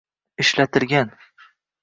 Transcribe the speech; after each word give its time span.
ishlatilgan 0.43 1.13